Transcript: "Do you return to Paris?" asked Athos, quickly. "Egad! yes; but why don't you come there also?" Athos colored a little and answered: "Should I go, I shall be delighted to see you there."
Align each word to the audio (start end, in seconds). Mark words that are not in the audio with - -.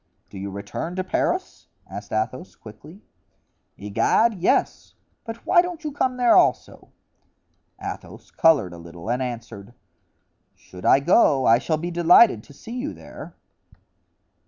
"Do 0.31 0.39
you 0.39 0.49
return 0.49 0.95
to 0.95 1.03
Paris?" 1.03 1.67
asked 1.87 2.11
Athos, 2.11 2.55
quickly. 2.55 3.03
"Egad! 3.77 4.33
yes; 4.33 4.95
but 5.25 5.45
why 5.45 5.61
don't 5.61 5.83
you 5.83 5.91
come 5.91 6.17
there 6.17 6.35
also?" 6.35 6.89
Athos 7.79 8.31
colored 8.31 8.73
a 8.73 8.79
little 8.79 9.11
and 9.11 9.21
answered: 9.21 9.75
"Should 10.55 10.85
I 10.87 11.01
go, 11.01 11.45
I 11.45 11.59
shall 11.59 11.77
be 11.77 11.91
delighted 11.91 12.41
to 12.45 12.51
see 12.53 12.79
you 12.79 12.95
there." 12.95 13.35